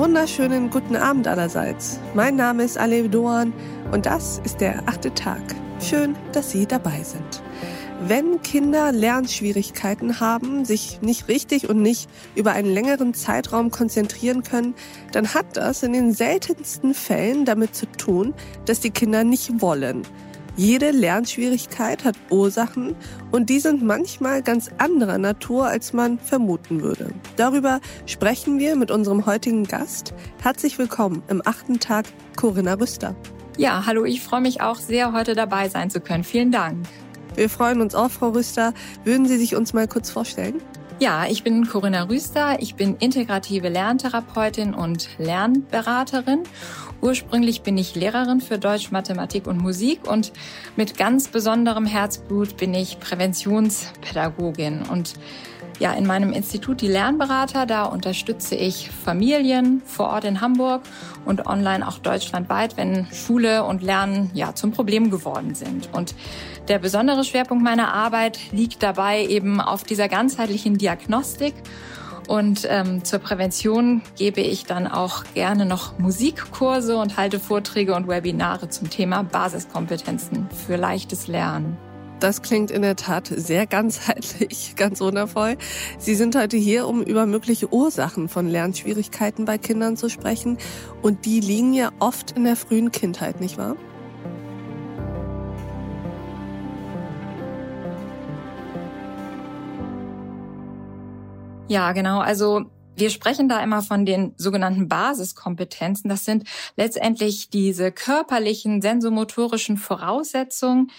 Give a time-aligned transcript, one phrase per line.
[0.00, 2.00] wunderschönen guten Abend allerseits.
[2.14, 3.52] Mein Name ist Alev Doan
[3.92, 5.40] und das ist der achte Tag.
[5.80, 7.42] Schön, dass Sie dabei sind.
[8.00, 14.74] Wenn Kinder Lernschwierigkeiten haben, sich nicht richtig und nicht über einen längeren Zeitraum konzentrieren können,
[15.12, 20.02] dann hat das in den seltensten Fällen damit zu tun, dass die Kinder nicht wollen.
[20.60, 22.94] Jede Lernschwierigkeit hat Ursachen
[23.30, 27.14] und die sind manchmal ganz anderer Natur, als man vermuten würde.
[27.36, 30.12] Darüber sprechen wir mit unserem heutigen Gast.
[30.42, 32.04] Herzlich willkommen im achten Tag,
[32.36, 33.16] Corinna Rüster.
[33.56, 36.24] Ja, hallo, ich freue mich auch sehr, heute dabei sein zu können.
[36.24, 36.86] Vielen Dank.
[37.36, 38.74] Wir freuen uns auch, Frau Rüster.
[39.02, 40.60] Würden Sie sich uns mal kurz vorstellen?
[41.02, 42.58] Ja, ich bin Corinna Rüster.
[42.60, 46.42] Ich bin integrative Lerntherapeutin und Lernberaterin.
[47.00, 50.30] Ursprünglich bin ich Lehrerin für Deutsch, Mathematik und Musik und
[50.76, 55.14] mit ganz besonderem Herzblut bin ich Präventionspädagogin und
[55.80, 60.82] ja, in meinem Institut die Lernberater, da unterstütze ich Familien vor Ort in Hamburg
[61.24, 65.88] und online auch deutschlandweit, wenn Schule und Lernen ja zum Problem geworden sind.
[65.92, 66.14] Und
[66.68, 71.54] der besondere Schwerpunkt meiner Arbeit liegt dabei eben auf dieser ganzheitlichen Diagnostik.
[72.28, 78.06] Und ähm, zur Prävention gebe ich dann auch gerne noch Musikkurse und halte Vorträge und
[78.06, 81.89] Webinare zum Thema Basiskompetenzen für leichtes Lernen.
[82.20, 85.56] Das klingt in der Tat sehr ganzheitlich, ganz wundervoll.
[85.98, 90.58] Sie sind heute hier, um über mögliche Ursachen von Lernschwierigkeiten bei Kindern zu sprechen.
[91.00, 93.74] Und die liegen ja oft in der frühen Kindheit, nicht wahr?
[101.68, 102.18] Ja, genau.
[102.20, 102.66] Also
[103.00, 106.08] wir sprechen da immer von den sogenannten Basiskompetenzen.
[106.08, 106.44] Das sind
[106.76, 110.90] letztendlich diese körperlichen, sensomotorischen Voraussetzungen,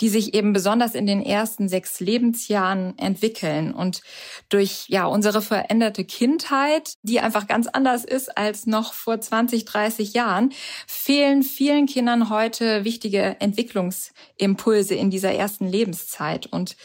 [0.00, 3.74] die sich eben besonders in den ersten sechs Lebensjahren entwickeln.
[3.74, 4.00] Und
[4.48, 10.14] durch ja unsere veränderte Kindheit, die einfach ganz anders ist als noch vor 20, 30
[10.14, 10.52] Jahren,
[10.86, 16.46] fehlen vielen Kindern heute wichtige Entwicklungsimpulse in dieser ersten Lebenszeit.
[16.46, 16.76] Und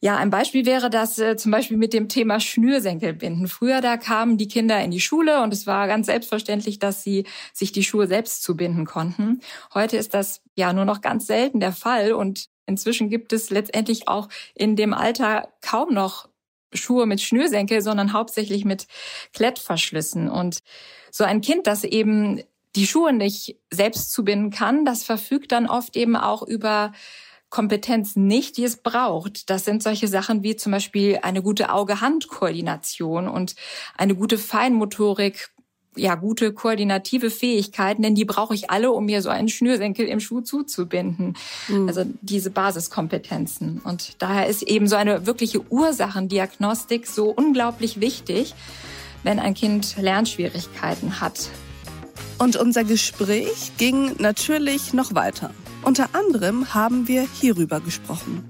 [0.00, 3.48] ja, ein Beispiel wäre das äh, zum Beispiel mit dem Thema Schnürsenkelbinden.
[3.48, 7.26] Früher, da kamen die Kinder in die Schule und es war ganz selbstverständlich, dass sie
[7.52, 9.40] sich die Schuhe selbst zubinden konnten.
[9.74, 14.06] Heute ist das ja nur noch ganz selten der Fall und inzwischen gibt es letztendlich
[14.06, 16.28] auch in dem Alter kaum noch
[16.72, 18.86] Schuhe mit Schnürsenkel, sondern hauptsächlich mit
[19.32, 20.28] Klettverschlüssen.
[20.28, 20.58] Und
[21.10, 22.42] so ein Kind, das eben
[22.76, 26.92] die Schuhe nicht selbst zubinden kann, das verfügt dann oft eben auch über
[27.50, 29.48] Kompetenz nicht, die es braucht.
[29.50, 33.54] Das sind solche Sachen wie zum Beispiel eine gute Auge-Hand-Koordination und
[33.96, 35.50] eine gute Feinmotorik,
[35.96, 40.20] ja, gute koordinative Fähigkeiten, denn die brauche ich alle, um mir so einen Schnürsenkel im
[40.20, 41.36] Schuh zuzubinden.
[41.68, 41.88] Mhm.
[41.88, 43.80] Also diese Basiskompetenzen.
[43.82, 48.54] Und daher ist eben so eine wirkliche Ursachendiagnostik so unglaublich wichtig,
[49.24, 51.48] wenn ein Kind Lernschwierigkeiten hat.
[52.38, 55.50] Und unser Gespräch ging natürlich noch weiter.
[55.82, 58.44] Unter anderem haben wir hierüber gesprochen.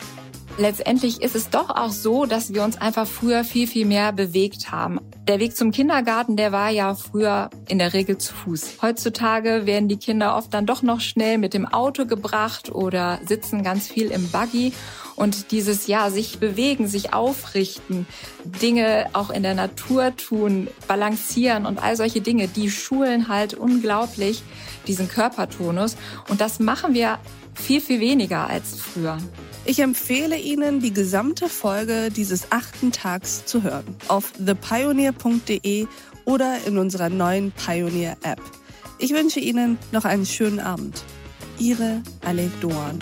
[0.58, 4.72] Letztendlich ist es doch auch so, dass wir uns einfach früher viel, viel mehr bewegt
[4.72, 4.98] haben.
[5.28, 8.78] Der Weg zum Kindergarten, der war ja früher in der Regel zu Fuß.
[8.82, 13.62] Heutzutage werden die Kinder oft dann doch noch schnell mit dem Auto gebracht oder sitzen
[13.62, 14.72] ganz viel im Buggy.
[15.14, 18.06] Und dieses ja, sich bewegen, sich aufrichten,
[18.44, 24.42] Dinge auch in der Natur tun, balancieren und all solche Dinge, die schulen halt unglaublich
[24.88, 25.96] diesen Körpertonus.
[26.28, 27.20] Und das machen wir
[27.54, 29.18] viel, viel weniger als früher.
[29.68, 33.96] Ich empfehle Ihnen, die gesamte Folge dieses achten Tags zu hören.
[34.08, 35.86] Auf thepioneer.de
[36.24, 38.40] oder in unserer neuen Pioneer App.
[38.98, 41.04] Ich wünsche Ihnen noch einen schönen Abend.
[41.58, 42.98] Ihre Alec Doan.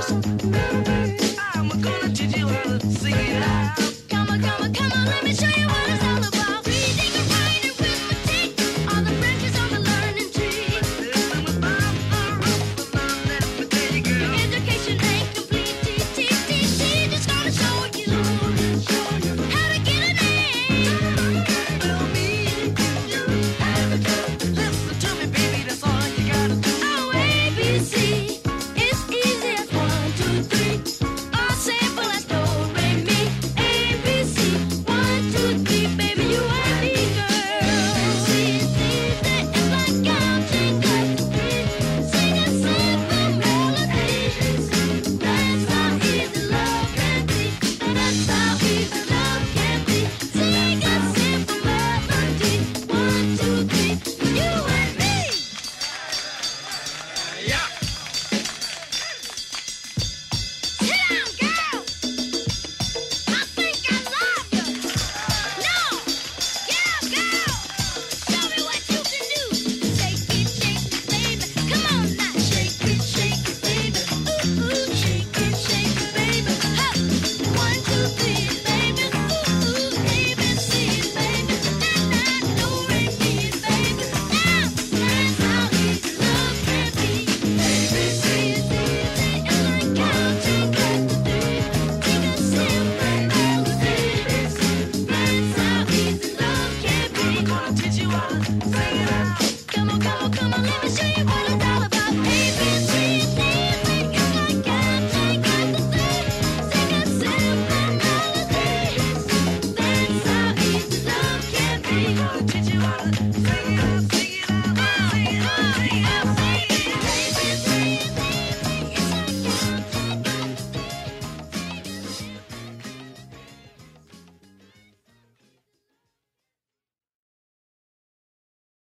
[0.00, 0.33] Thank.